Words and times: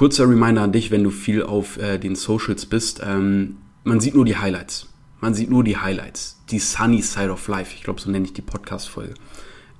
kurzer 0.00 0.26
Reminder 0.26 0.62
an 0.62 0.72
dich, 0.72 0.90
wenn 0.90 1.04
du 1.04 1.10
viel 1.10 1.42
auf 1.42 1.76
äh, 1.76 1.98
den 1.98 2.16
Socials 2.16 2.64
bist. 2.64 3.02
Ähm, 3.04 3.58
man 3.84 4.00
sieht 4.00 4.14
nur 4.14 4.24
die 4.24 4.38
Highlights. 4.38 4.88
Man 5.20 5.34
sieht 5.34 5.50
nur 5.50 5.62
die 5.62 5.76
Highlights. 5.76 6.40
Die 6.50 6.58
Sunny 6.58 7.02
Side 7.02 7.30
of 7.30 7.46
Life. 7.48 7.74
Ich 7.76 7.82
glaube, 7.82 8.00
so 8.00 8.10
nenne 8.10 8.24
ich 8.24 8.32
die 8.32 8.40
Podcast-Folge. 8.40 9.12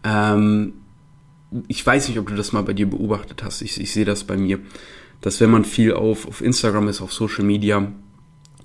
Ähm, 0.05 0.75
ich 1.69 1.87
weiß 1.87 2.09
nicht, 2.09 2.19
ob 2.19 2.29
du 2.29 2.35
das 2.35 2.53
mal 2.53 2.61
bei 2.61 2.75
dir 2.75 2.91
beobachtet 2.91 3.43
hast. 3.43 3.63
Ich, 3.63 3.81
ich 3.81 3.95
sehe 3.95 4.05
das 4.05 4.25
bei 4.25 4.37
mir, 4.37 4.59
dass 5.23 5.41
wenn 5.41 5.49
man 5.49 5.65
viel 5.65 5.95
auf, 5.95 6.29
auf 6.29 6.43
Instagram 6.43 6.89
ist, 6.89 7.01
auf 7.01 7.15
Social 7.15 7.45
Media, 7.47 7.91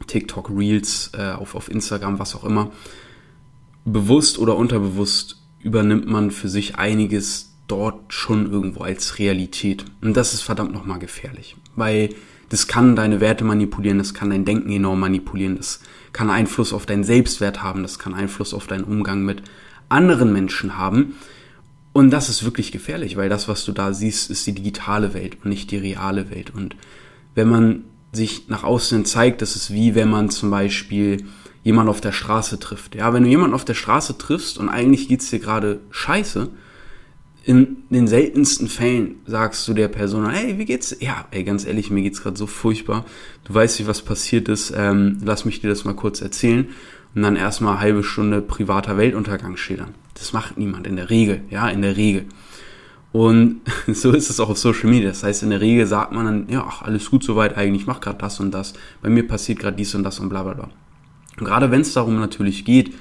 TikTok, 0.07 0.49
Reels, 0.49 1.11
äh, 1.17 1.31
auf, 1.31 1.55
auf 1.55 1.71
Instagram, 1.71 2.19
was 2.19 2.35
auch 2.35 2.43
immer, 2.43 2.71
bewusst 3.85 4.39
oder 4.39 4.57
unterbewusst 4.57 5.41
übernimmt 5.61 6.05
man 6.05 6.31
für 6.31 6.49
sich 6.49 6.75
einiges 6.75 7.54
dort 7.67 8.13
schon 8.13 8.51
irgendwo 8.51 8.83
als 8.83 9.19
Realität. 9.19 9.85
Und 10.01 10.15
das 10.15 10.33
ist 10.33 10.41
verdammt 10.41 10.73
nochmal 10.73 10.99
gefährlich, 10.99 11.55
weil 11.75 12.09
das 12.49 12.67
kann 12.67 12.95
deine 12.95 13.21
Werte 13.21 13.43
manipulieren, 13.43 13.97
das 13.97 14.13
kann 14.13 14.29
dein 14.29 14.45
Denken 14.45 14.71
enorm 14.71 14.99
manipulieren, 14.99 15.57
das 15.57 15.79
kann 16.13 16.29
Einfluss 16.29 16.73
auf 16.73 16.85
deinen 16.85 17.03
Selbstwert 17.03 17.63
haben, 17.63 17.81
das 17.81 17.97
kann 17.99 18.13
Einfluss 18.13 18.53
auf 18.53 18.67
deinen 18.67 18.83
Umgang 18.83 19.23
mit 19.23 19.41
anderen 19.89 20.31
Menschen 20.31 20.77
haben. 20.77 21.15
Und 21.91 22.11
das 22.11 22.29
ist 22.29 22.43
wirklich 22.43 22.71
gefährlich, 22.71 23.15
weil 23.17 23.29
das, 23.29 23.47
was 23.47 23.65
du 23.65 23.71
da 23.71 23.93
siehst, 23.93 24.29
ist 24.29 24.45
die 24.45 24.53
digitale 24.53 25.13
Welt 25.13 25.37
und 25.43 25.49
nicht 25.49 25.71
die 25.71 25.77
reale 25.77 26.29
Welt. 26.29 26.53
Und 26.53 26.75
wenn 27.33 27.49
man 27.49 27.83
sich 28.11 28.47
nach 28.47 28.63
außen 28.63 29.05
zeigt, 29.05 29.41
das 29.41 29.55
ist 29.55 29.73
wie 29.73 29.95
wenn 29.95 30.09
man 30.09 30.29
zum 30.29 30.51
Beispiel 30.51 31.25
jemand 31.63 31.89
auf 31.89 31.99
der 31.99 32.11
Straße 32.11 32.59
trifft. 32.59 32.95
Ja, 32.95 33.13
wenn 33.13 33.23
du 33.23 33.29
jemanden 33.29 33.55
auf 33.55 33.65
der 33.65 33.73
Straße 33.73 34.17
triffst 34.17 34.57
und 34.57 34.69
eigentlich 34.69 35.07
geht's 35.07 35.29
dir 35.29 35.39
gerade 35.39 35.79
scheiße, 35.89 36.49
in 37.45 37.83
den 37.91 38.07
seltensten 38.07 38.67
Fällen 38.67 39.17
sagst 39.27 39.67
du 39.67 39.75
der 39.75 39.87
Person, 39.87 40.27
hey, 40.27 40.57
wie 40.57 40.65
geht's? 40.65 40.97
Ja, 40.99 41.27
ey, 41.29 41.43
ganz 41.43 41.63
ehrlich, 41.63 41.91
mir 41.91 42.01
geht's 42.01 42.23
gerade 42.23 42.37
so 42.37 42.47
furchtbar. 42.47 43.05
Du 43.43 43.53
weißt 43.53 43.79
nicht, 43.79 43.87
was 43.87 44.01
passiert 44.01 44.49
ist. 44.49 44.73
Ähm, 44.75 45.19
lass 45.23 45.45
mich 45.45 45.61
dir 45.61 45.69
das 45.69 45.85
mal 45.85 45.93
kurz 45.93 46.21
erzählen 46.21 46.67
und 47.13 47.21
dann 47.21 47.35
erstmal 47.35 47.79
halbe 47.79 48.03
Stunde 48.03 48.41
privater 48.41 48.97
Weltuntergang 48.97 49.57
schildern. 49.57 49.93
Das 50.15 50.33
macht 50.33 50.57
niemand 50.57 50.87
in 50.87 50.95
der 50.95 51.11
Regel, 51.11 51.41
ja, 51.51 51.69
in 51.69 51.83
der 51.83 51.95
Regel. 51.95 52.25
Und 53.11 53.61
so 53.87 54.11
ist 54.11 54.31
es 54.31 54.39
auch 54.39 54.49
auf 54.49 54.57
Social 54.57 54.89
Media. 54.89 55.09
Das 55.09 55.21
heißt, 55.21 55.43
in 55.43 55.51
der 55.51 55.61
Regel 55.61 55.85
sagt 55.85 56.13
man 56.13 56.25
dann, 56.25 56.49
ja, 56.49 56.65
ach, 56.67 56.81
alles 56.81 57.11
gut 57.11 57.23
soweit 57.23 57.55
eigentlich, 57.57 57.83
ich 57.83 57.87
mach 57.87 58.01
gerade 58.01 58.17
das 58.17 58.39
und 58.39 58.51
das, 58.51 58.73
bei 59.03 59.09
mir 59.09 59.27
passiert 59.27 59.59
gerade 59.59 59.77
dies 59.77 59.93
und 59.93 60.03
das 60.03 60.19
und 60.19 60.29
bla 60.29 60.41
bla 60.41 60.55
bla. 60.55 60.69
Und 61.37 61.45
gerade 61.45 61.69
wenn 61.69 61.81
es 61.81 61.93
darum 61.93 62.19
natürlich 62.19 62.65
geht, 62.65 62.95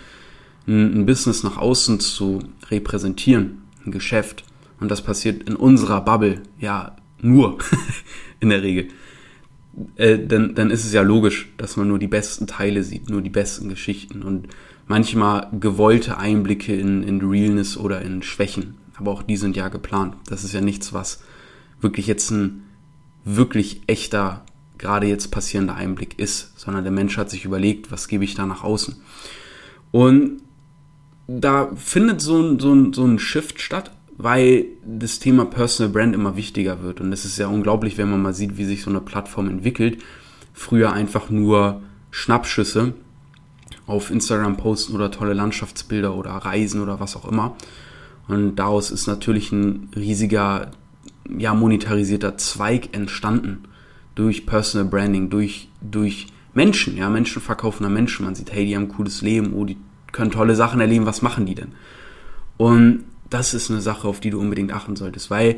ein 0.66 1.06
Business 1.06 1.42
nach 1.42 1.56
außen 1.56 1.98
zu 2.00 2.40
repräsentieren, 2.70 3.63
ein 3.86 3.92
Geschäft, 3.92 4.44
und 4.80 4.90
das 4.90 5.02
passiert 5.02 5.48
in 5.48 5.56
unserer 5.56 6.00
Bubble, 6.00 6.42
ja, 6.58 6.96
nur 7.20 7.58
in 8.40 8.50
der 8.50 8.62
Regel, 8.62 8.88
äh, 9.96 10.18
dann, 10.18 10.54
dann 10.54 10.70
ist 10.70 10.84
es 10.84 10.92
ja 10.92 11.02
logisch, 11.02 11.48
dass 11.56 11.76
man 11.76 11.88
nur 11.88 11.98
die 11.98 12.08
besten 12.08 12.46
Teile 12.46 12.82
sieht, 12.82 13.10
nur 13.10 13.22
die 13.22 13.30
besten 13.30 13.68
Geschichten 13.68 14.22
und 14.22 14.48
manchmal 14.86 15.48
gewollte 15.58 16.18
Einblicke 16.18 16.74
in, 16.74 17.02
in 17.02 17.20
Realness 17.20 17.76
oder 17.76 18.02
in 18.02 18.22
Schwächen. 18.22 18.76
Aber 18.96 19.10
auch 19.10 19.22
die 19.22 19.36
sind 19.36 19.56
ja 19.56 19.68
geplant. 19.68 20.14
Das 20.26 20.44
ist 20.44 20.52
ja 20.52 20.60
nichts, 20.60 20.92
was 20.92 21.22
wirklich 21.80 22.06
jetzt 22.06 22.30
ein 22.30 22.62
wirklich 23.24 23.82
echter, 23.86 24.44
gerade 24.78 25.06
jetzt 25.06 25.30
passierender 25.30 25.74
Einblick 25.74 26.18
ist, 26.18 26.52
sondern 26.58 26.84
der 26.84 26.92
Mensch 26.92 27.16
hat 27.16 27.30
sich 27.30 27.44
überlegt, 27.44 27.90
was 27.90 28.06
gebe 28.06 28.24
ich 28.24 28.34
da 28.34 28.46
nach 28.46 28.62
außen. 28.62 28.96
Und 29.90 30.42
da 31.26 31.70
findet 31.76 32.20
so 32.20 32.40
ein, 32.40 32.58
so 32.58 32.72
ein, 32.72 32.92
so 32.92 33.04
ein 33.04 33.18
Shift 33.18 33.60
statt, 33.60 33.90
weil 34.16 34.66
das 34.84 35.18
Thema 35.18 35.44
Personal 35.44 35.92
Brand 35.92 36.14
immer 36.14 36.36
wichtiger 36.36 36.82
wird. 36.82 37.00
Und 37.00 37.12
es 37.12 37.24
ist 37.24 37.38
ja 37.38 37.48
unglaublich, 37.48 37.98
wenn 37.98 38.10
man 38.10 38.22
mal 38.22 38.34
sieht, 38.34 38.56
wie 38.56 38.64
sich 38.64 38.82
so 38.82 38.90
eine 38.90 39.00
Plattform 39.00 39.48
entwickelt. 39.48 40.02
Früher 40.52 40.92
einfach 40.92 41.30
nur 41.30 41.82
Schnappschüsse 42.10 42.94
auf 43.86 44.10
Instagram 44.10 44.56
posten 44.56 44.94
oder 44.94 45.10
tolle 45.10 45.34
Landschaftsbilder 45.34 46.14
oder 46.14 46.30
Reisen 46.30 46.80
oder 46.80 47.00
was 47.00 47.16
auch 47.16 47.30
immer. 47.30 47.56
Und 48.28 48.56
daraus 48.56 48.90
ist 48.90 49.06
natürlich 49.06 49.52
ein 49.52 49.88
riesiger, 49.94 50.70
ja, 51.36 51.54
monetarisierter 51.54 52.38
Zweig 52.38 52.94
entstanden 52.96 53.64
durch 54.14 54.46
Personal 54.46 54.88
Branding, 54.88 55.28
durch, 55.28 55.68
durch 55.80 56.28
Menschen, 56.54 56.96
ja, 56.96 57.10
Menschen 57.10 57.42
verkaufender 57.42 57.90
Menschen. 57.90 58.24
Man 58.24 58.34
sieht, 58.34 58.52
hey, 58.52 58.64
die 58.64 58.76
haben 58.76 58.84
ein 58.84 58.88
cooles 58.88 59.20
Leben, 59.22 59.52
oh, 59.52 59.64
die 59.64 59.76
können 60.14 60.30
tolle 60.30 60.54
Sachen 60.54 60.80
erleben, 60.80 61.04
was 61.04 61.20
machen 61.20 61.44
die 61.44 61.54
denn? 61.54 61.72
Und 62.56 63.04
das 63.28 63.52
ist 63.52 63.70
eine 63.70 63.80
Sache, 63.80 64.08
auf 64.08 64.20
die 64.20 64.30
du 64.30 64.40
unbedingt 64.40 64.72
achten 64.72 64.96
solltest, 64.96 65.30
weil 65.30 65.56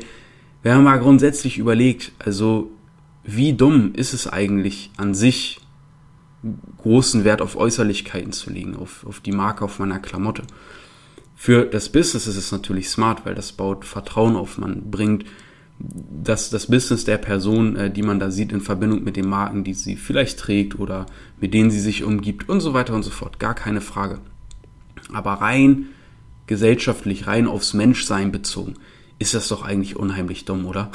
wenn 0.63 0.75
man 0.75 0.83
mal 0.83 0.99
grundsätzlich 0.99 1.57
überlegt, 1.57 2.11
also 2.19 2.71
wie 3.23 3.53
dumm 3.53 3.93
ist 3.93 4.13
es 4.13 4.27
eigentlich 4.27 4.91
an 4.97 5.13
sich, 5.13 5.61
großen 6.77 7.23
Wert 7.23 7.41
auf 7.41 7.55
Äußerlichkeiten 7.55 8.31
zu 8.31 8.49
legen, 8.49 8.75
auf, 8.75 9.05
auf 9.05 9.19
die 9.19 9.31
Marke 9.31 9.63
auf 9.63 9.79
meiner 9.79 9.99
Klamotte. 9.99 10.43
Für 11.35 11.65
das 11.65 11.89
Business 11.89 12.25
ist 12.25 12.37
es 12.37 12.51
natürlich 12.51 12.89
smart, 12.89 13.25
weil 13.25 13.35
das 13.35 13.51
baut 13.51 13.85
Vertrauen 13.85 14.35
auf. 14.35 14.57
Man 14.57 14.89
bringt 14.89 15.25
das, 15.79 16.49
das 16.49 16.67
Business 16.67 17.05
der 17.05 17.17
Person, 17.17 17.75
äh, 17.75 17.91
die 17.91 18.01
man 18.01 18.19
da 18.19 18.31
sieht, 18.31 18.51
in 18.51 18.61
Verbindung 18.61 19.03
mit 19.03 19.15
den 19.15 19.29
Marken, 19.29 19.63
die 19.63 19.73
sie 19.73 19.95
vielleicht 19.95 20.39
trägt 20.39 20.79
oder 20.79 21.05
mit 21.39 21.53
denen 21.53 21.69
sie 21.69 21.79
sich 21.79 22.03
umgibt 22.03 22.49
und 22.49 22.61
so 22.61 22.73
weiter 22.73 22.95
und 22.95 23.03
so 23.03 23.11
fort. 23.11 23.39
Gar 23.39 23.53
keine 23.53 23.81
Frage. 23.81 24.19
Aber 25.13 25.33
rein 25.33 25.87
gesellschaftlich 26.47 27.27
rein 27.27 27.47
aufs 27.47 27.73
Menschsein 27.73 28.31
bezogen, 28.31 28.75
ist 29.19 29.33
das 29.33 29.47
doch 29.47 29.63
eigentlich 29.63 29.95
unheimlich 29.95 30.45
dumm, 30.45 30.65
oder? 30.65 30.91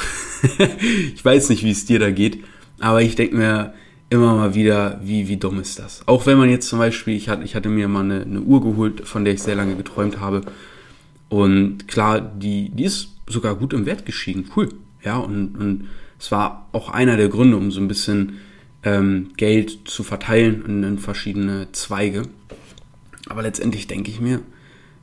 ich 1.15 1.25
weiß 1.25 1.51
nicht, 1.51 1.63
wie 1.65 1.71
es 1.71 1.85
dir 1.85 1.99
da 1.99 2.11
geht, 2.11 2.43
aber 2.79 3.03
ich 3.03 3.15
denke 3.17 3.37
mir 3.37 3.75
immer 4.11 4.35
mal 4.35 4.55
wieder, 4.55 5.01
wie, 5.03 5.29
wie 5.29 5.39
dumm 5.39 5.59
ist 5.61 5.79
das? 5.79 6.03
Auch 6.07 6.27
wenn 6.27 6.39
man 6.39 6.51
jetzt 6.51 6.69
zum 6.69 6.79
Beispiel, 6.79 7.17
ich 7.17 7.29
hatte, 7.29 7.45
ich 7.45 7.55
hatte 7.55 7.69
mir 7.69 7.89
mal 7.89 8.05
eine, 8.05 8.23
eine 8.23 8.41
Uhr 8.41 8.63
geholt, 8.63 9.07
von 9.07 9.25
der 9.25 9.35
ich 9.35 9.43
sehr 9.43 9.55
lange 9.55 9.75
geträumt 9.75 10.21
habe. 10.21 10.43
Und 11.31 11.89
klar, 11.89 12.21
die, 12.21 12.69
die 12.69 12.85
ist 12.85 13.09
sogar 13.27 13.55
gut 13.55 13.73
im 13.73 13.87
Wert 13.87 14.05
gestiegen. 14.05 14.51
Cool. 14.55 14.69
Ja, 15.03 15.17
und, 15.17 15.57
und 15.57 15.89
es 16.19 16.31
war 16.31 16.69
auch 16.73 16.91
einer 16.91 17.17
der 17.17 17.29
Gründe, 17.29 17.57
um 17.57 17.71
so 17.71 17.81
ein 17.81 17.89
bisschen 17.89 18.35
ähm, 18.83 19.31
Geld 19.37 19.89
zu 19.89 20.03
verteilen 20.03 20.63
in, 20.67 20.83
in 20.83 20.99
verschiedene 20.99 21.69
Zweige. 21.73 22.25
Aber 23.33 23.41
letztendlich 23.41 23.87
denke 23.87 24.11
ich 24.11 24.21
mir, 24.21 24.43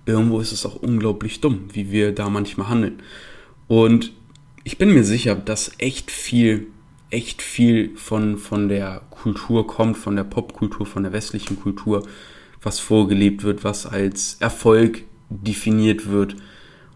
irgendwo 0.05 0.39
ist 0.39 0.51
es 0.51 0.63
auch 0.63 0.75
unglaublich 0.75 1.41
dumm, 1.41 1.61
wie 1.73 1.89
wir 1.91 2.13
da 2.13 2.29
manchmal 2.29 2.69
handeln. 2.69 3.01
Und 3.67 4.13
ich 4.63 4.77
bin 4.77 4.93
mir 4.93 5.03
sicher, 5.03 5.33
dass 5.33 5.71
echt 5.79 6.11
viel, 6.11 6.67
echt 7.09 7.41
viel 7.41 7.97
von, 7.97 8.37
von 8.37 8.69
der 8.69 9.01
Kultur 9.09 9.65
kommt, 9.65 9.97
von 9.97 10.15
der 10.15 10.25
Popkultur, 10.25 10.85
von 10.85 11.01
der 11.01 11.11
westlichen 11.11 11.59
Kultur, 11.59 12.07
was 12.61 12.79
vorgelebt 12.79 13.41
wird, 13.41 13.63
was 13.63 13.87
als 13.87 14.37
Erfolg 14.39 15.05
definiert 15.31 16.07
wird 16.07 16.35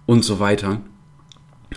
und 0.05 0.23
so 0.23 0.39
weiter. 0.39 0.81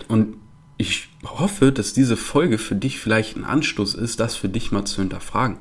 Und 0.07 0.35
ich 0.77 1.09
hoffe, 1.25 1.71
dass 1.71 1.93
diese 1.93 2.15
Folge 2.15 2.59
für 2.59 2.75
dich 2.75 2.99
vielleicht 2.99 3.35
ein 3.35 3.43
Anstoß 3.43 3.95
ist, 3.95 4.19
das 4.19 4.35
für 4.35 4.49
dich 4.49 4.71
mal 4.71 4.85
zu 4.85 5.01
hinterfragen. 5.01 5.57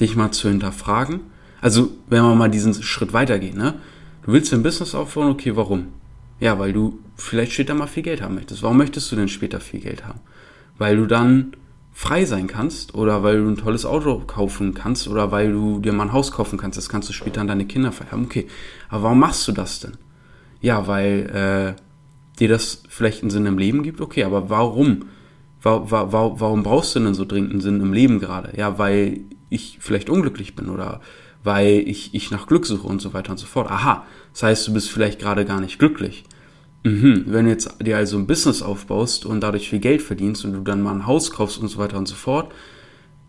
Dich 0.00 0.16
mal 0.16 0.30
zu 0.30 0.48
hinterfragen. 0.48 1.20
Also, 1.62 1.92
wenn 2.08 2.22
wir 2.22 2.34
mal 2.34 2.50
diesen 2.50 2.74
Schritt 2.82 3.12
weitergehen, 3.14 3.56
ne? 3.56 3.74
Du 4.26 4.32
willst 4.32 4.52
ein 4.52 4.62
Business 4.62 4.94
aufbauen, 4.94 5.30
okay, 5.30 5.56
warum? 5.56 5.88
Ja, 6.40 6.58
weil 6.58 6.72
du 6.72 6.98
vielleicht 7.16 7.52
später 7.52 7.74
mal 7.74 7.86
viel 7.86 8.02
Geld 8.02 8.20
haben 8.20 8.34
möchtest. 8.34 8.62
Warum 8.62 8.76
möchtest 8.76 9.10
du 9.10 9.16
denn 9.16 9.28
später 9.28 9.60
viel 9.60 9.80
Geld 9.80 10.04
haben? 10.04 10.20
Weil 10.76 10.96
du 10.96 11.06
dann 11.06 11.52
frei 11.92 12.24
sein 12.24 12.48
kannst 12.48 12.94
oder 12.94 13.22
weil 13.22 13.38
du 13.38 13.48
ein 13.48 13.56
tolles 13.56 13.84
Auto 13.84 14.18
kaufen 14.26 14.74
kannst 14.74 15.06
oder 15.06 15.30
weil 15.30 15.52
du 15.52 15.78
dir 15.78 15.92
mal 15.92 16.04
ein 16.04 16.12
Haus 16.12 16.32
kaufen 16.32 16.58
kannst. 16.58 16.78
Das 16.78 16.88
kannst 16.88 17.08
du 17.08 17.12
später 17.12 17.40
an 17.40 17.46
deine 17.46 17.66
Kinder 17.66 17.92
vererben. 17.92 18.24
Okay, 18.24 18.48
aber 18.88 19.04
warum 19.04 19.20
machst 19.20 19.46
du 19.46 19.52
das 19.52 19.80
denn? 19.80 19.92
Ja, 20.60 20.86
weil 20.88 21.76
äh, 21.76 21.80
dir 22.40 22.48
das 22.48 22.82
vielleicht 22.88 23.22
einen 23.22 23.30
Sinn 23.30 23.46
im 23.46 23.58
Leben 23.58 23.82
gibt. 23.82 24.00
Okay, 24.00 24.24
aber 24.24 24.50
warum? 24.50 25.04
Wa 25.62 25.88
wa 25.90 26.12
wa 26.12 26.32
warum 26.40 26.64
brauchst 26.64 26.96
du 26.96 27.00
denn 27.00 27.14
so 27.14 27.24
dringend 27.24 27.52
einen 27.52 27.60
Sinn 27.60 27.80
im 27.80 27.92
Leben 27.92 28.18
gerade? 28.18 28.56
Ja, 28.56 28.78
weil 28.78 29.20
ich 29.48 29.78
vielleicht 29.80 30.10
unglücklich 30.10 30.56
bin 30.56 30.68
oder 30.68 31.00
weil 31.44 31.86
ich, 31.86 32.14
ich 32.14 32.30
nach 32.30 32.46
Glück 32.46 32.66
suche 32.66 32.86
und 32.86 33.00
so 33.00 33.14
weiter 33.14 33.32
und 33.32 33.38
so 33.38 33.46
fort. 33.46 33.70
Aha, 33.70 34.06
das 34.32 34.42
heißt, 34.42 34.68
du 34.68 34.72
bist 34.72 34.90
vielleicht 34.90 35.18
gerade 35.18 35.44
gar 35.44 35.60
nicht 35.60 35.78
glücklich. 35.78 36.24
Mhm. 36.84 37.24
Wenn 37.26 37.46
du 37.46 37.50
jetzt 37.50 37.76
dir 37.80 37.96
also 37.96 38.16
ein 38.16 38.26
Business 38.26 38.62
aufbaust 38.62 39.24
und 39.26 39.40
dadurch 39.40 39.68
viel 39.68 39.78
Geld 39.78 40.02
verdienst 40.02 40.44
und 40.44 40.52
du 40.52 40.60
dann 40.60 40.82
mal 40.82 40.94
ein 40.94 41.06
Haus 41.06 41.30
kaufst 41.30 41.58
und 41.58 41.68
so 41.68 41.78
weiter 41.78 41.98
und 41.98 42.08
so 42.08 42.14
fort, 42.14 42.52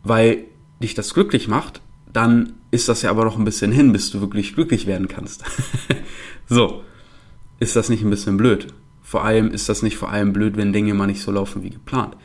weil 0.03 0.45
dich 0.81 0.93
das 0.93 1.13
glücklich 1.13 1.47
macht, 1.47 1.81
dann 2.11 2.53
ist 2.71 2.89
das 2.89 3.01
ja 3.01 3.09
aber 3.09 3.25
noch 3.25 3.37
ein 3.37 3.45
bisschen 3.45 3.71
hin, 3.71 3.91
bis 3.91 4.11
du 4.11 4.21
wirklich 4.21 4.53
glücklich 4.53 4.87
werden 4.87 5.07
kannst. 5.07 5.43
so, 6.49 6.83
ist 7.59 7.75
das 7.75 7.89
nicht 7.89 8.03
ein 8.03 8.09
bisschen 8.09 8.37
blöd? 8.37 8.67
Vor 9.01 9.23
allem 9.23 9.51
ist 9.51 9.69
das 9.69 9.83
nicht 9.83 9.97
vor 9.97 10.09
allem 10.09 10.33
blöd, 10.33 10.57
wenn 10.57 10.73
Dinge 10.73 10.93
mal 10.93 11.07
nicht 11.07 11.21
so 11.21 11.31
laufen 11.31 11.63
wie 11.63 11.69
geplant 11.69 12.15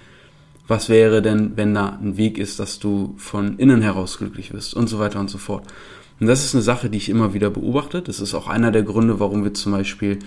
was 0.68 0.90
wäre 0.90 1.22
denn, 1.22 1.56
wenn 1.56 1.74
da 1.74 1.98
ein 2.00 2.18
Weg 2.18 2.38
ist, 2.38 2.60
dass 2.60 2.78
du 2.78 3.14
von 3.16 3.58
innen 3.58 3.80
heraus 3.80 4.18
glücklich 4.18 4.52
wirst 4.52 4.74
und 4.74 4.86
so 4.86 4.98
weiter 4.98 5.18
und 5.18 5.30
so 5.30 5.38
fort. 5.38 5.66
Und 6.20 6.26
das 6.26 6.44
ist 6.44 6.54
eine 6.54 6.62
Sache, 6.62 6.90
die 6.90 6.98
ich 6.98 7.08
immer 7.08 7.32
wieder 7.32 7.48
beobachte. 7.48 8.02
Das 8.02 8.20
ist 8.20 8.34
auch 8.34 8.48
einer 8.48 8.70
der 8.70 8.82
Gründe, 8.82 9.18
warum 9.18 9.44
wir 9.44 9.54
zum 9.54 9.72
Beispiel 9.72 10.18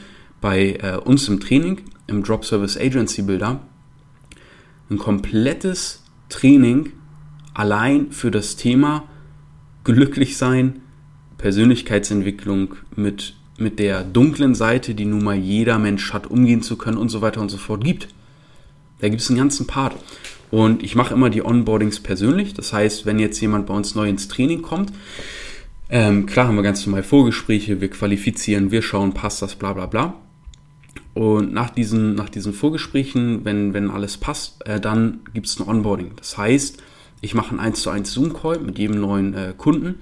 bei 0.42 0.80
äh, 0.82 0.98
uns 0.98 1.28
im 1.30 1.40
Training, 1.40 1.82
im 2.08 2.24
Drop 2.24 2.44
Service 2.44 2.76
Agency 2.76 3.22
Builder, 3.22 3.60
ein 4.90 4.98
komplettes 4.98 6.04
Training 6.30 6.92
allein 7.54 8.12
für 8.12 8.32
das 8.32 8.56
Thema 8.56 9.04
glücklich 9.84 10.38
sein, 10.38 10.82
Persönlichkeitsentwicklung 11.38 12.76
mit, 12.96 13.36
mit 13.58 13.80
der 13.80 14.04
dunklen 14.04 14.56
Seite, 14.56 14.96
die 14.96 15.06
nun 15.06 15.24
mal 15.24 15.36
jeder 15.36 15.78
Mensch 15.78 16.14
hat, 16.14 16.28
umgehen 16.28 16.64
zu 16.64 16.78
können 16.78 16.98
und 16.98 17.10
so 17.10 17.22
weiter 17.22 17.42
und 17.42 17.50
so 17.50 17.58
fort 17.58 17.84
gibt. 17.84 18.08
Da 19.02 19.10
gibt 19.10 19.22
es 19.22 19.30
einen 19.30 19.40
ganzen 19.40 19.68
Part. 19.68 19.96
Und 20.52 20.84
ich 20.84 20.96
mache 20.96 21.14
immer 21.14 21.30
die 21.30 21.44
Onboardings 21.44 22.00
persönlich. 22.00 22.54
Das 22.54 22.74
heißt, 22.74 23.06
wenn 23.06 23.20
jetzt 23.20 23.40
jemand 23.42 23.68
bei 23.68 23.74
uns 23.74 23.96
neu 23.96 24.08
ins 24.08 24.28
Training 24.28 24.62
kommt, 24.62 24.92
ähm, 25.90 26.26
klar 26.26 26.48
haben 26.48 26.56
wir 26.56 26.64
ganz 26.64 26.86
normal 26.86 27.04
Vorgespräche, 27.04 27.82
wir 27.82 27.90
qualifizieren, 27.90 28.72
wir 28.72 28.82
schauen, 28.82 29.14
passt 29.14 29.42
das, 29.42 29.56
bla 29.56 29.74
bla 29.74 29.88
bla. 29.88 30.14
Und 31.14 31.52
nach 31.52 31.70
diesen, 31.70 32.16
nach 32.16 32.30
diesen 32.30 32.54
Vorgesprächen, 32.54 33.44
wenn, 33.44 33.74
wenn 33.74 33.90
alles 33.90 34.18
passt, 34.18 34.66
äh, 34.66 34.80
dann 34.80 35.20
gibt 35.34 35.48
es 35.48 35.60
ein 35.60 35.68
Onboarding. 35.68 36.12
Das 36.16 36.38
heißt, 36.38 36.82
ich 37.22 37.34
mache 37.36 37.52
einen 37.52 37.60
1 37.60 37.82
zu 37.82 37.90
1 37.90 38.12
Zoom-Call 38.12 38.60
mit 38.60 38.80
jedem 38.80 39.02
neuen 39.02 39.34
äh, 39.34 39.54
Kunden 39.58 39.96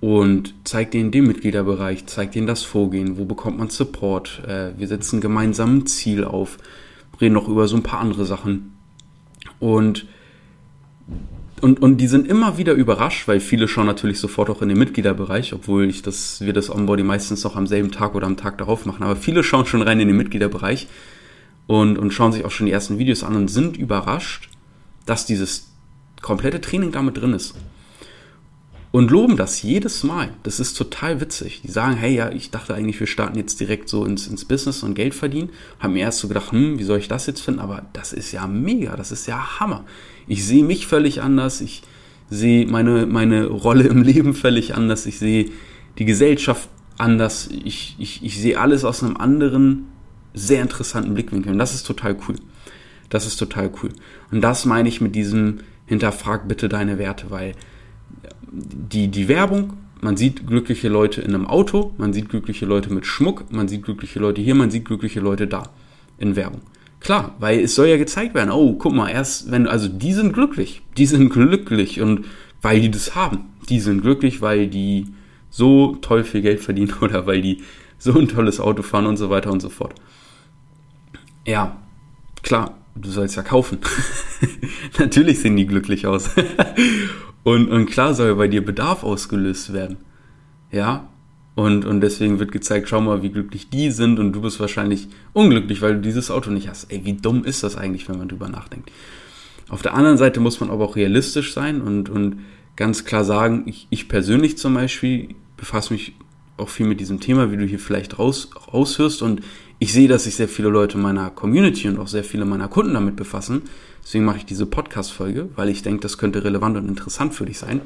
und 0.00 0.54
zeige 0.64 0.90
denen 0.90 1.10
den 1.10 1.26
Mitgliederbereich, 1.26 2.06
zeige 2.06 2.32
denen 2.32 2.46
das 2.46 2.62
Vorgehen, 2.62 3.18
wo 3.18 3.24
bekommt 3.24 3.58
man 3.58 3.68
Support. 3.68 4.42
Äh, 4.46 4.78
wir 4.78 4.86
setzen 4.86 5.20
gemeinsam 5.20 5.78
ein 5.78 5.86
Ziel 5.86 6.24
auf, 6.24 6.58
reden 7.20 7.34
noch 7.34 7.48
über 7.48 7.68
so 7.68 7.76
ein 7.76 7.82
paar 7.82 8.00
andere 8.00 8.24
Sachen. 8.24 8.76
Und 9.58 10.06
und, 11.60 11.82
und 11.82 11.96
die 11.96 12.06
sind 12.06 12.28
immer 12.28 12.56
wieder 12.56 12.72
überrascht, 12.74 13.26
weil 13.26 13.40
viele 13.40 13.66
schauen 13.66 13.86
natürlich 13.86 14.20
sofort 14.20 14.48
auch 14.50 14.62
in 14.62 14.68
den 14.68 14.78
Mitgliederbereich, 14.78 15.52
obwohl 15.54 15.88
ich 15.88 16.02
das, 16.02 16.40
wir 16.40 16.52
das 16.52 16.70
Onboarding 16.70 17.06
meistens 17.06 17.42
noch 17.42 17.56
am 17.56 17.66
selben 17.66 17.90
Tag 17.90 18.14
oder 18.14 18.26
am 18.26 18.36
Tag 18.36 18.58
darauf 18.58 18.86
machen. 18.86 19.02
Aber 19.02 19.16
viele 19.16 19.42
schauen 19.42 19.66
schon 19.66 19.82
rein 19.82 19.98
in 19.98 20.08
den 20.08 20.16
Mitgliederbereich 20.16 20.86
und, 21.66 21.98
und 21.98 22.12
schauen 22.12 22.32
sich 22.32 22.44
auch 22.44 22.50
schon 22.50 22.66
die 22.66 22.72
ersten 22.72 22.98
Videos 22.98 23.24
an 23.24 23.34
und 23.34 23.48
sind 23.48 23.76
überrascht, 23.76 24.48
dass 25.04 25.26
dieses 25.26 25.68
komplette 26.22 26.60
Training 26.60 26.92
damit 26.92 27.16
drin 27.16 27.34
ist. 27.34 27.54
Und 28.90 29.10
loben 29.10 29.36
das 29.36 29.62
jedes 29.62 30.02
Mal. 30.02 30.30
Das 30.44 30.60
ist 30.60 30.74
total 30.74 31.20
witzig. 31.20 31.60
Die 31.62 31.70
sagen, 31.70 31.96
hey, 31.96 32.14
ja, 32.14 32.30
ich 32.30 32.50
dachte 32.50 32.74
eigentlich, 32.74 32.98
wir 32.98 33.06
starten 33.06 33.36
jetzt 33.36 33.60
direkt 33.60 33.88
so 33.88 34.04
ins, 34.04 34.26
ins 34.26 34.46
Business 34.46 34.82
und 34.82 34.94
Geld 34.94 35.14
verdienen. 35.14 35.50
Haben 35.78 35.92
mir 35.92 36.00
erst 36.00 36.20
so 36.20 36.28
gedacht, 36.28 36.52
hm, 36.52 36.78
wie 36.78 36.84
soll 36.84 36.98
ich 36.98 37.08
das 37.08 37.26
jetzt 37.26 37.40
finden? 37.40 37.60
Aber 37.60 37.86
das 37.92 38.14
ist 38.14 38.32
ja 38.32 38.46
mega, 38.46 38.96
das 38.96 39.12
ist 39.12 39.26
ja 39.26 39.60
Hammer 39.60 39.84
ich 40.28 40.44
sehe 40.44 40.62
mich 40.62 40.86
völlig 40.86 41.22
anders, 41.22 41.60
ich 41.60 41.82
sehe 42.30 42.66
meine, 42.66 43.06
meine 43.06 43.46
Rolle 43.46 43.84
im 43.84 44.02
Leben 44.02 44.34
völlig 44.34 44.74
anders, 44.76 45.06
ich 45.06 45.18
sehe 45.18 45.50
die 45.98 46.04
Gesellschaft 46.04 46.68
anders, 46.98 47.48
ich, 47.48 47.96
ich, 47.98 48.22
ich 48.22 48.38
sehe 48.38 48.60
alles 48.60 48.84
aus 48.84 49.02
einem 49.02 49.16
anderen, 49.16 49.86
sehr 50.34 50.62
interessanten 50.62 51.14
Blickwinkel. 51.14 51.52
Und 51.52 51.58
das 51.58 51.74
ist 51.74 51.86
total 51.86 52.16
cool. 52.28 52.36
Das 53.08 53.26
ist 53.26 53.36
total 53.36 53.70
cool. 53.82 53.90
Und 54.30 54.42
das 54.42 54.66
meine 54.66 54.88
ich 54.88 55.00
mit 55.00 55.14
diesem 55.14 55.60
Hinterfrag 55.86 56.46
bitte 56.46 56.68
deine 56.68 56.98
Werte, 56.98 57.30
weil 57.30 57.54
die, 58.52 59.08
die 59.08 59.28
Werbung, 59.28 59.74
man 60.00 60.16
sieht 60.16 60.46
glückliche 60.46 60.88
Leute 60.88 61.20
in 61.20 61.34
einem 61.34 61.46
Auto, 61.46 61.92
man 61.98 62.12
sieht 62.12 62.28
glückliche 62.28 62.66
Leute 62.66 62.92
mit 62.92 63.06
Schmuck, 63.06 63.50
man 63.52 63.68
sieht 63.68 63.82
glückliche 63.82 64.20
Leute 64.20 64.40
hier, 64.40 64.54
man 64.54 64.70
sieht 64.70 64.84
glückliche 64.84 65.20
Leute 65.20 65.46
da 65.46 65.64
in 66.18 66.36
Werbung. 66.36 66.60
Klar, 67.00 67.34
weil 67.38 67.60
es 67.60 67.74
soll 67.74 67.88
ja 67.88 67.96
gezeigt 67.96 68.34
werden, 68.34 68.50
oh, 68.50 68.74
guck 68.74 68.92
mal, 68.92 69.08
erst 69.08 69.50
wenn, 69.50 69.66
also 69.66 69.88
die 69.88 70.12
sind 70.12 70.32
glücklich, 70.32 70.82
die 70.96 71.06
sind 71.06 71.30
glücklich 71.30 72.00
und 72.00 72.24
weil 72.60 72.80
die 72.80 72.90
das 72.90 73.14
haben, 73.14 73.46
die 73.68 73.80
sind 73.80 74.02
glücklich, 74.02 74.40
weil 74.40 74.66
die 74.66 75.06
so 75.50 75.96
toll 75.96 76.24
viel 76.24 76.42
Geld 76.42 76.60
verdienen 76.60 76.94
oder 77.00 77.26
weil 77.26 77.40
die 77.40 77.62
so 77.98 78.18
ein 78.18 78.28
tolles 78.28 78.60
Auto 78.60 78.82
fahren 78.82 79.06
und 79.06 79.16
so 79.16 79.30
weiter 79.30 79.50
und 79.50 79.60
so 79.60 79.68
fort. 79.68 79.94
Ja, 81.46 81.76
klar, 82.42 82.76
du 82.94 83.10
sollst 83.10 83.36
ja 83.36 83.42
kaufen. 83.42 83.78
Natürlich 84.98 85.40
sehen 85.40 85.56
die 85.56 85.66
glücklich 85.66 86.06
aus. 86.06 86.30
und, 87.44 87.68
und 87.68 87.86
klar 87.86 88.14
soll 88.14 88.34
bei 88.34 88.48
dir 88.48 88.64
Bedarf 88.64 89.04
ausgelöst 89.04 89.72
werden. 89.72 89.98
Ja, 90.70 91.08
und, 91.54 91.84
und 91.84 92.00
deswegen 92.02 92.38
wird 92.38 92.52
gezeigt, 92.52 92.88
schau 92.88 93.00
mal, 93.00 93.22
wie 93.22 93.30
glücklich 93.30 93.68
die 93.68 93.90
sind 93.90 94.20
und 94.20 94.32
du 94.32 94.42
bist 94.42 94.60
wahrscheinlich 94.60 95.08
unglücklich, 95.32 95.82
weil 95.82 95.94
du 95.94 96.00
dieses 96.00 96.30
Auto 96.30 96.50
nicht 96.50 96.68
hast. 96.68 96.92
Ey, 96.92 97.04
wie 97.04 97.14
dumm 97.14 97.44
ist 97.44 97.64
das 97.64 97.76
eigentlich, 97.76 98.08
wenn 98.08 98.18
man 98.18 98.28
drüber 98.28 98.48
nachdenkt? 98.48 98.92
Auf 99.68 99.82
der 99.82 99.94
anderen 99.94 100.18
Seite 100.18 100.40
muss 100.40 100.60
man 100.60 100.70
aber 100.70 100.84
auch 100.84 100.96
realistisch 100.96 101.52
sein 101.52 101.80
und, 101.80 102.10
und 102.10 102.40
ganz 102.76 103.04
klar 103.04 103.24
sagen, 103.24 103.64
ich, 103.66 103.88
ich 103.90 104.08
persönlich 104.08 104.56
zum 104.56 104.74
Beispiel 104.74 105.34
befasse 105.56 105.92
mich 105.92 106.14
auch 106.58 106.68
viel 106.68 106.86
mit 106.86 107.00
diesem 107.00 107.20
Thema, 107.20 107.50
wie 107.50 107.56
du 107.56 107.64
hier 107.64 107.78
vielleicht 107.78 108.18
raus, 108.18 108.50
raushörst. 108.72 109.22
Und 109.22 109.40
ich 109.78 109.92
sehe, 109.92 110.08
dass 110.08 110.24
sich 110.24 110.36
sehr 110.36 110.48
viele 110.48 110.68
Leute 110.68 110.96
meiner 110.96 111.30
Community 111.30 111.88
und 111.88 111.98
auch 111.98 112.08
sehr 112.08 112.24
viele 112.24 112.44
meiner 112.44 112.68
Kunden 112.68 112.94
damit 112.94 113.16
befassen. 113.16 113.62
Deswegen 114.08 114.24
mache 114.24 114.38
ich 114.38 114.46
diese 114.46 114.64
Podcast-Folge, 114.64 115.50
weil 115.54 115.68
ich 115.68 115.82
denke, 115.82 116.00
das 116.00 116.16
könnte 116.16 116.42
relevant 116.42 116.78
und 116.78 116.88
interessant 116.88 117.34
für 117.34 117.44
dich 117.44 117.58
sein. 117.58 117.82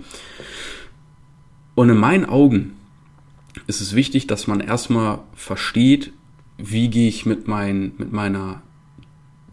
Und 1.75 1.91
in 1.91 1.97
meinen 1.97 2.27
Augen 2.27 2.75
ist 3.67 3.81
es 3.81 3.97
wichtig, 3.97 4.29
dass 4.29 4.47
man 4.47 4.61
erstmal 4.61 5.19
versteht, 5.35 6.13
wie 6.59 6.91
gehe 6.91 7.09
ich 7.09 7.27
mit, 7.27 7.49
mein, 7.49 7.95
mit 7.99 8.13
meiner 8.13 8.63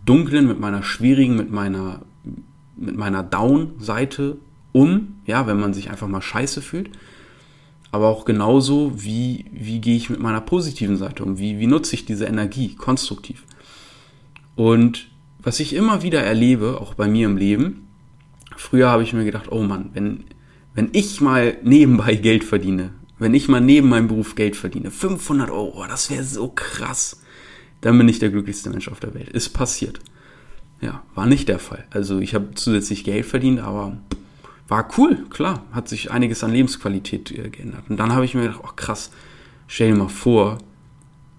dunklen, 0.05 0.47
mit 0.47 0.59
meiner 0.59 0.83
schwierigen, 0.83 1.35
mit 1.35 1.49
meiner, 1.49 2.03
mit 2.77 2.95
meiner 2.95 3.23
Down-Seite 3.23 4.37
um, 4.71 5.15
ja, 5.25 5.47
wenn 5.47 5.59
man 5.59 5.73
sich 5.73 5.89
einfach 5.89 6.07
mal 6.07 6.21
scheiße 6.21 6.61
fühlt. 6.61 6.91
Aber 7.89 8.09
auch 8.09 8.25
genauso, 8.25 8.91
wie, 8.95 9.45
wie 9.51 9.81
gehe 9.81 9.97
ich 9.97 10.11
mit 10.11 10.19
meiner 10.19 10.41
positiven 10.41 10.97
Seite 10.97 11.23
um? 11.23 11.39
Wie, 11.39 11.57
wie 11.57 11.65
nutze 11.65 11.95
ich 11.95 12.05
diese 12.05 12.25
Energie 12.25 12.75
konstruktiv? 12.75 13.43
Und 14.55 15.08
was 15.41 15.59
ich 15.59 15.73
immer 15.73 16.03
wieder 16.03 16.21
erlebe, 16.21 16.79
auch 16.81 16.93
bei 16.93 17.07
mir 17.07 17.25
im 17.25 17.37
Leben, 17.37 17.87
früher 18.57 18.89
habe 18.89 19.03
ich 19.03 19.13
mir 19.13 19.25
gedacht, 19.25 19.51
oh 19.51 19.63
Mann, 19.63 19.89
wenn, 19.93 20.25
wenn 20.73 20.89
ich 20.91 21.21
mal 21.21 21.57
nebenbei 21.63 22.15
Geld 22.15 22.43
verdiene, 22.43 22.91
wenn 23.17 23.33
ich 23.33 23.47
mal 23.47 23.61
neben 23.61 23.89
meinem 23.89 24.07
Beruf 24.07 24.35
Geld 24.35 24.55
verdiene, 24.55 24.91
500 24.91 25.49
Euro, 25.49 25.85
das 25.87 26.09
wäre 26.09 26.23
so 26.23 26.49
krass. 26.49 27.21
Dann 27.81 27.97
bin 27.97 28.09
ich 28.09 28.19
der 28.19 28.29
glücklichste 28.29 28.69
Mensch 28.69 28.87
auf 28.87 28.99
der 28.99 29.13
Welt. 29.13 29.29
Ist 29.29 29.49
passiert. 29.49 29.99
Ja, 30.81 31.03
war 31.15 31.25
nicht 31.25 31.49
der 31.49 31.59
Fall. 31.59 31.85
Also 31.91 32.19
ich 32.19 32.35
habe 32.35 32.51
zusätzlich 32.55 33.03
Geld 33.03 33.25
verdient, 33.25 33.59
aber 33.59 33.97
war 34.67 34.87
cool, 34.97 35.25
klar. 35.29 35.63
Hat 35.71 35.89
sich 35.89 36.11
einiges 36.11 36.43
an 36.43 36.51
Lebensqualität 36.51 37.31
äh, 37.31 37.49
geändert. 37.49 37.83
Und 37.89 37.97
dann 37.97 38.13
habe 38.13 38.25
ich 38.25 38.35
mir 38.35 38.43
gedacht, 38.43 38.61
oh 38.63 38.71
krass, 38.75 39.11
stell 39.67 39.91
dir 39.91 39.97
mal 39.97 40.09
vor, 40.09 40.57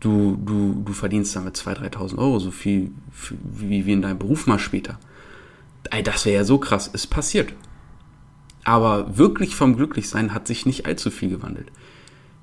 du, 0.00 0.36
du, 0.44 0.82
du 0.84 0.92
verdienst 0.92 1.34
damit 1.36 1.56
2.000, 1.56 1.94
3.000 1.94 2.18
Euro, 2.18 2.38
so 2.38 2.50
viel 2.50 2.90
wie, 3.42 3.86
wie 3.86 3.92
in 3.92 4.02
deinem 4.02 4.18
Beruf 4.18 4.46
mal 4.46 4.58
später. 4.58 4.98
Ey, 5.90 6.02
das 6.02 6.24
wäre 6.26 6.36
ja 6.36 6.44
so 6.44 6.58
krass. 6.58 6.88
Ist 6.88 7.08
passiert. 7.08 7.52
Aber 8.64 9.16
wirklich 9.16 9.54
vom 9.54 9.76
Glücklichsein 9.76 10.34
hat 10.34 10.46
sich 10.46 10.66
nicht 10.66 10.86
allzu 10.86 11.10
viel 11.10 11.30
gewandelt. 11.30 11.70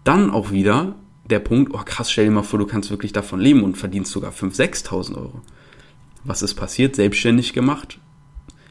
Dann 0.03 0.31
auch 0.31 0.51
wieder 0.51 0.96
der 1.29 1.39
Punkt, 1.39 1.74
oh 1.74 1.81
krass, 1.84 2.12
stell 2.12 2.25
dir 2.25 2.31
mal 2.31 2.43
vor, 2.43 2.60
du 2.60 2.65
kannst 2.65 2.89
wirklich 2.89 3.12
davon 3.12 3.39
leben 3.39 3.63
und 3.63 3.77
verdienst 3.77 4.12
sogar 4.12 4.31
5.000, 4.31 4.86
6.000 4.86 5.17
Euro. 5.17 5.41
Was 6.24 6.41
ist 6.41 6.55
passiert? 6.55 6.96
Selbstständig 6.96 7.53
gemacht. 7.53 8.00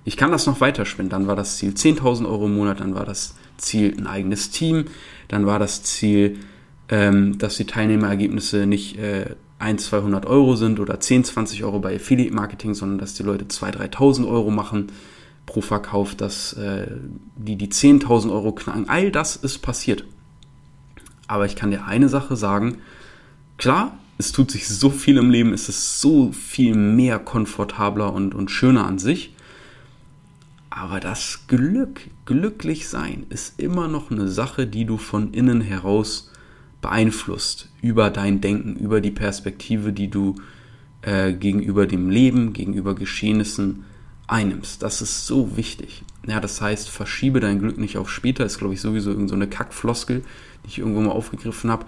Ich 0.05 0.17
kann 0.17 0.31
das 0.31 0.47
noch 0.47 0.61
weiterspinnen. 0.61 1.11
Dann 1.11 1.27
war 1.27 1.37
das 1.37 1.57
Ziel 1.57 1.73
10.000 1.73 2.27
Euro 2.27 2.47
im 2.47 2.55
Monat, 2.55 2.81
dann 2.81 2.95
war 2.95 3.05
das 3.05 3.35
Ziel 3.57 3.95
ein 3.99 4.07
eigenes 4.07 4.51
Team, 4.51 4.87
dann 5.29 5.47
war 5.47 5.59
das 5.59 5.83
Ziel, 5.83 6.39
ähm, 6.89 7.39
dass 7.39 7.57
die 7.57 7.67
Teilnehmerergebnisse 7.67 8.67
nicht 8.67 8.99
äh, 8.99 9.35
1, 9.59 9.87
200 9.87 10.27
Euro 10.27 10.55
sind 10.57 10.81
oder 10.81 11.01
10, 11.01 11.25
20 11.25 11.65
Euro 11.65 11.79
bei 11.79 11.97
Affiliate 11.97 12.35
Marketing, 12.35 12.75
sondern 12.75 12.99
dass 12.99 13.15
die 13.15 13.23
Leute 13.23 13.47
2.000, 13.47 13.91
3.000 13.93 14.29
Euro 14.29 14.51
machen 14.51 14.93
pro 15.47 15.61
Verkauf, 15.61 16.15
dass 16.15 16.53
äh, 16.55 16.89
die 17.37 17.57
die 17.57 17.69
10.000 17.69 18.31
Euro 18.31 18.53
knacken. 18.53 18.89
All 18.89 19.11
das 19.11 19.37
ist 19.37 19.59
passiert. 19.59 20.05
Aber 21.29 21.47
ich 21.47 21.57
kann 21.57 21.71
dir 21.71 21.87
eine 21.87 22.09
Sache 22.09 22.37
sagen. 22.37 22.79
Klar, 23.57 23.97
es 24.19 24.33
tut 24.33 24.51
sich 24.51 24.69
so 24.69 24.91
viel 24.91 25.17
im 25.17 25.31
Leben, 25.31 25.53
es 25.53 25.69
ist 25.69 26.01
so 26.01 26.33
viel 26.33 26.75
mehr 26.75 27.19
komfortabler 27.19 28.13
und, 28.13 28.35
und 28.35 28.51
schöner 28.51 28.87
an 28.87 28.99
sich. 28.99 29.35
Aber 30.69 31.01
das 31.01 31.47
Glück, 31.49 32.03
glücklich 32.27 32.89
sein, 32.89 33.25
ist 33.31 33.59
immer 33.59 33.89
noch 33.89 34.11
eine 34.11 34.29
Sache, 34.29 34.67
die 34.67 34.85
du 34.85 34.99
von 34.99 35.33
innen 35.33 35.63
heraus 35.63 36.31
beeinflusst. 36.81 37.69
Über 37.83 38.11
dein 38.11 38.41
Denken, 38.41 38.77
über 38.77 39.01
die 39.01 39.11
Perspektive, 39.11 39.93
die 39.93 40.09
du 40.09 40.37
äh, 41.03 41.33
gegenüber 41.33 41.87
dem 41.87 42.11
Leben, 42.11 42.53
gegenüber 42.53 42.95
Geschehnissen 42.95 43.85
einnimmst. 44.27 44.83
Das 44.83 45.03
ist 45.03 45.27
so 45.27 45.57
wichtig. 45.57 46.03
Ja, 46.27 46.41
das 46.41 46.61
heißt, 46.61 46.89
verschiebe 46.89 47.41
dein 47.41 47.61
Glück 47.61 47.79
nicht 47.79 47.97
auf 47.97 48.11
später, 48.11 48.45
ist 48.45 48.59
glaube 48.59 48.75
ich 48.75 48.81
sowieso 48.81 49.11
irgendeine 49.11 49.45
so 49.45 49.51
Kackfloskel, 49.51 50.23
die 50.65 50.69
ich 50.69 50.79
irgendwo 50.79 51.01
mal 51.01 51.13
aufgegriffen 51.13 51.71
habe. 51.71 51.87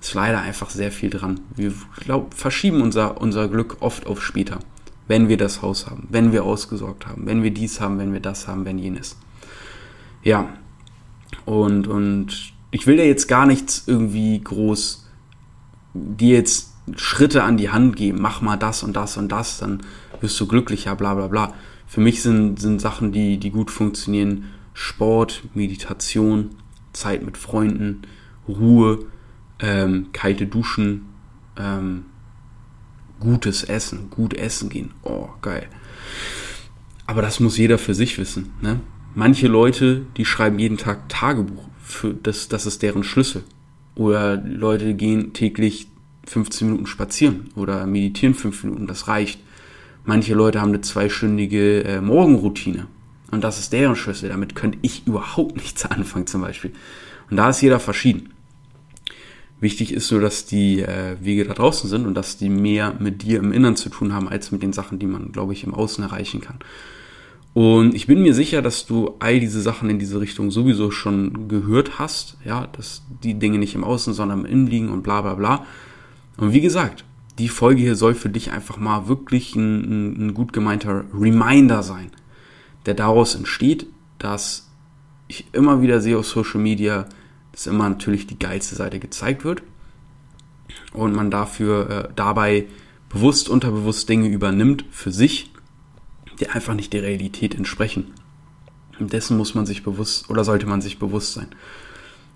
Ist 0.00 0.14
leider 0.14 0.40
einfach 0.40 0.70
sehr 0.70 0.92
viel 0.92 1.10
dran. 1.10 1.40
Wir 1.54 1.72
glaub, 2.00 2.34
verschieben 2.34 2.82
unser, 2.82 3.20
unser 3.20 3.48
Glück 3.48 3.78
oft 3.80 4.06
auf 4.06 4.22
später. 4.22 4.58
Wenn 5.08 5.28
wir 5.28 5.36
das 5.36 5.62
Haus 5.62 5.86
haben, 5.86 6.08
wenn 6.10 6.32
wir 6.32 6.44
ausgesorgt 6.44 7.06
haben, 7.06 7.26
wenn 7.26 7.42
wir 7.44 7.52
dies 7.52 7.80
haben, 7.80 7.98
wenn 7.98 8.12
wir 8.12 8.20
das 8.20 8.48
haben, 8.48 8.64
wenn 8.64 8.78
jenes. 8.78 9.16
Ja. 10.22 10.48
Und, 11.44 11.86
und 11.86 12.52
ich 12.76 12.86
will 12.86 12.96
dir 12.96 13.06
jetzt 13.06 13.26
gar 13.26 13.46
nichts 13.46 13.84
irgendwie 13.86 14.38
groß 14.38 15.06
dir 15.94 16.36
jetzt 16.36 16.74
Schritte 16.94 17.42
an 17.42 17.56
die 17.56 17.70
Hand 17.70 17.96
geben. 17.96 18.20
Mach 18.20 18.42
mal 18.42 18.58
das 18.58 18.82
und 18.82 18.94
das 18.94 19.16
und 19.16 19.32
das, 19.32 19.58
dann 19.58 19.80
wirst 20.20 20.38
du 20.38 20.46
glücklicher, 20.46 20.94
bla 20.94 21.14
bla 21.14 21.26
bla 21.28 21.54
Für 21.86 22.02
mich 22.02 22.20
sind, 22.20 22.60
sind 22.60 22.80
Sachen, 22.80 23.12
die, 23.12 23.38
die 23.38 23.50
gut 23.50 23.70
funktionieren, 23.70 24.44
Sport, 24.74 25.42
Meditation, 25.54 26.50
Zeit 26.92 27.24
mit 27.24 27.38
Freunden, 27.38 28.02
Ruhe, 28.46 29.06
ähm, 29.58 30.08
kalte 30.12 30.46
Duschen, 30.46 31.06
ähm, 31.56 32.04
gutes 33.20 33.64
Essen, 33.64 34.10
gut 34.10 34.34
essen 34.34 34.68
gehen. 34.68 34.90
Oh, 35.02 35.30
geil. 35.40 35.66
Aber 37.06 37.22
das 37.22 37.40
muss 37.40 37.56
jeder 37.56 37.78
für 37.78 37.94
sich 37.94 38.18
wissen. 38.18 38.52
Ne? 38.60 38.80
Manche 39.14 39.48
Leute, 39.48 40.04
die 40.18 40.26
schreiben 40.26 40.58
jeden 40.58 40.76
Tag 40.76 41.08
Tagebuch. 41.08 41.64
Für 41.88 42.12
das, 42.14 42.48
das 42.48 42.66
ist 42.66 42.82
deren 42.82 43.04
Schlüssel. 43.04 43.44
Oder 43.94 44.36
Leute 44.36 44.94
gehen 44.94 45.32
täglich 45.32 45.86
15 46.26 46.66
Minuten 46.66 46.86
spazieren 46.86 47.50
oder 47.54 47.86
meditieren 47.86 48.34
5 48.34 48.64
Minuten, 48.64 48.86
das 48.88 49.06
reicht. 49.06 49.38
Manche 50.04 50.34
Leute 50.34 50.60
haben 50.60 50.70
eine 50.70 50.80
zweistündige 50.80 51.84
äh, 51.84 52.00
Morgenroutine. 52.00 52.88
Und 53.30 53.44
das 53.44 53.60
ist 53.60 53.72
deren 53.72 53.94
Schlüssel. 53.94 54.28
Damit 54.28 54.56
könnte 54.56 54.78
ich 54.82 55.06
überhaupt 55.06 55.56
nichts 55.56 55.86
anfangen 55.86 56.26
zum 56.26 56.40
Beispiel. 56.40 56.72
Und 57.30 57.36
da 57.36 57.50
ist 57.50 57.60
jeder 57.60 57.78
verschieden. 57.78 58.30
Wichtig 59.60 59.92
ist 59.92 60.10
nur, 60.10 60.20
dass 60.20 60.44
die 60.44 60.80
äh, 60.80 61.16
Wege 61.20 61.44
da 61.44 61.54
draußen 61.54 61.88
sind 61.88 62.04
und 62.04 62.14
dass 62.14 62.36
die 62.36 62.48
mehr 62.48 62.96
mit 62.98 63.22
dir 63.22 63.38
im 63.38 63.52
Innern 63.52 63.76
zu 63.76 63.90
tun 63.90 64.12
haben, 64.12 64.28
als 64.28 64.50
mit 64.50 64.62
den 64.62 64.72
Sachen, 64.72 64.98
die 64.98 65.06
man, 65.06 65.30
glaube 65.30 65.52
ich, 65.52 65.62
im 65.62 65.72
Außen 65.72 66.02
erreichen 66.02 66.40
kann. 66.40 66.58
Und 67.56 67.94
ich 67.94 68.06
bin 68.06 68.20
mir 68.20 68.34
sicher, 68.34 68.60
dass 68.60 68.84
du 68.84 69.14
all 69.18 69.40
diese 69.40 69.62
Sachen 69.62 69.88
in 69.88 69.98
diese 69.98 70.20
Richtung 70.20 70.50
sowieso 70.50 70.90
schon 70.90 71.48
gehört 71.48 71.98
hast, 71.98 72.36
ja, 72.44 72.66
dass 72.66 73.02
die 73.22 73.38
Dinge 73.38 73.56
nicht 73.56 73.74
im 73.74 73.82
Außen, 73.82 74.12
sondern 74.12 74.40
im 74.40 74.44
Innen 74.44 74.66
liegen 74.66 74.90
und 74.90 75.02
bla 75.02 75.22
bla 75.22 75.32
bla. 75.36 75.64
Und 76.36 76.52
wie 76.52 76.60
gesagt, 76.60 77.06
die 77.38 77.48
Folge 77.48 77.80
hier 77.80 77.96
soll 77.96 78.12
für 78.12 78.28
dich 78.28 78.52
einfach 78.52 78.76
mal 78.76 79.08
wirklich 79.08 79.54
ein, 79.54 80.26
ein, 80.26 80.34
gut 80.34 80.52
gemeinter 80.52 81.06
Reminder 81.18 81.82
sein, 81.82 82.10
der 82.84 82.92
daraus 82.92 83.34
entsteht, 83.34 83.86
dass 84.18 84.70
ich 85.26 85.46
immer 85.54 85.80
wieder 85.80 86.02
sehe 86.02 86.18
auf 86.18 86.26
Social 86.26 86.60
Media, 86.60 87.06
dass 87.52 87.66
immer 87.66 87.88
natürlich 87.88 88.26
die 88.26 88.38
geilste 88.38 88.74
Seite 88.74 88.98
gezeigt 88.98 89.46
wird 89.46 89.62
und 90.92 91.14
man 91.14 91.30
dafür 91.30 91.88
äh, 91.88 92.08
dabei 92.14 92.66
bewusst, 93.08 93.48
unterbewusst 93.48 94.10
Dinge 94.10 94.28
übernimmt 94.28 94.84
für 94.90 95.10
sich, 95.10 95.52
die 96.40 96.48
einfach 96.48 96.74
nicht 96.74 96.92
der 96.92 97.02
Realität 97.02 97.54
entsprechen. 97.54 98.12
Und 98.98 99.12
dessen 99.12 99.36
muss 99.36 99.54
man 99.54 99.66
sich 99.66 99.82
bewusst 99.82 100.30
oder 100.30 100.44
sollte 100.44 100.66
man 100.66 100.80
sich 100.80 100.98
bewusst 100.98 101.34
sein. 101.34 101.48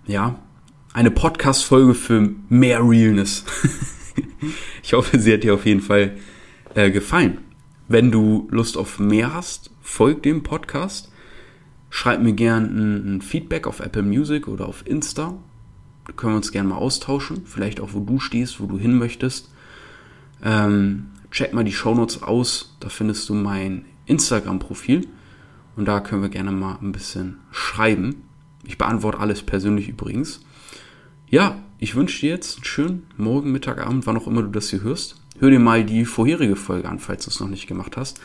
Ja, 0.07 0.39
eine 0.93 1.11
Podcast-Folge 1.11 1.95
für 1.95 2.33
mehr 2.49 2.81
Realness. 2.83 3.45
ich 4.83 4.93
hoffe, 4.93 5.19
sie 5.19 5.33
hat 5.33 5.45
dir 5.45 5.55
auf 5.55 5.67
jeden 5.67 5.81
Fall 5.81 6.17
äh, 6.75 6.91
gefallen. 6.91 7.39
Wenn 7.89 8.11
du 8.11 8.49
Lust 8.51 8.77
auf 8.77 8.99
mehr 8.99 9.35
hast, 9.35 9.71
folg 9.81 10.23
dem 10.23 10.43
Podcast. 10.43 11.11
Schreib 11.91 12.21
mir 12.21 12.33
gern 12.33 12.65
ein, 12.65 13.17
ein 13.17 13.23
Feedback 13.23 13.67
auf 13.67 13.81
Apple 13.81 14.03
Music 14.03 14.47
oder 14.47 14.69
auf 14.69 14.87
Insta. 14.87 15.35
Da 16.07 16.13
können 16.13 16.33
wir 16.33 16.37
uns 16.37 16.53
gerne 16.53 16.69
mal 16.69 16.77
austauschen. 16.77 17.43
Vielleicht 17.47 17.81
auch, 17.81 17.91
wo 17.93 18.01
du 18.01 18.21
stehst, 18.21 18.61
wo 18.61 18.67
du 18.67 18.79
hin 18.79 18.97
möchtest. 18.97 19.51
Ähm, 20.43 21.10
check 21.31 21.53
mal 21.53 21.65
die 21.65 21.73
Shownotes 21.73 22.23
aus. 22.23 22.77
Da 22.81 22.89
findest 22.89 23.29
du 23.29 23.35
mein 23.35 23.85
Instagram-Profil. 24.07 25.07
Und 25.77 25.87
da 25.87 26.01
können 26.01 26.23
wir 26.23 26.29
gerne 26.29 26.53
mal 26.53 26.79
ein 26.81 26.93
bisschen 26.93 27.39
schreiben. 27.51 28.23
Ich 28.65 28.79
beantworte 28.79 29.19
alles 29.19 29.43
persönlich 29.43 29.89
übrigens. 29.89 30.41
Ja, 31.29 31.59
ich 31.79 31.95
wünsche 31.95 32.21
dir 32.21 32.31
jetzt 32.31 32.57
einen 32.57 32.65
schönen 32.65 33.07
Morgen, 33.17 33.53
Mittag, 33.53 33.79
Abend, 33.79 34.07
wann 34.07 34.17
auch 34.17 34.27
immer 34.27 34.43
du 34.43 34.49
das 34.49 34.71
hier 34.71 34.83
hörst. 34.83 35.17
Hör 35.39 35.51
dir 35.51 35.59
mal 35.59 35.85
die 35.85 36.05
vorherige 36.05 36.57
Folge 36.57 36.89
an, 36.89 36.99
falls 36.99 37.25
du 37.25 37.31
es 37.31 37.41
noch 37.41 37.49
nicht 37.49 37.67
gemacht 37.67 37.97
hast. 37.97 38.21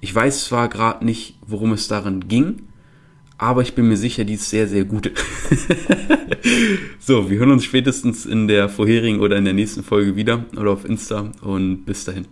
Ich 0.00 0.14
weiß 0.14 0.46
zwar 0.46 0.68
gerade 0.68 1.04
nicht, 1.04 1.38
worum 1.46 1.72
es 1.72 1.86
darin 1.86 2.26
ging, 2.28 2.62
aber 3.38 3.62
ich 3.62 3.74
bin 3.74 3.88
mir 3.88 3.96
sicher, 3.96 4.24
die 4.24 4.34
ist 4.34 4.50
sehr, 4.50 4.66
sehr 4.66 4.84
gut. 4.84 5.12
so, 6.98 7.30
wir 7.30 7.38
hören 7.38 7.52
uns 7.52 7.64
spätestens 7.64 8.26
in 8.26 8.48
der 8.48 8.68
vorherigen 8.68 9.20
oder 9.20 9.36
in 9.36 9.44
der 9.44 9.54
nächsten 9.54 9.82
Folge 9.82 10.16
wieder 10.16 10.44
oder 10.56 10.70
auf 10.70 10.84
Insta 10.84 11.32
und 11.42 11.84
bis 11.84 12.04
dahin. 12.04 12.26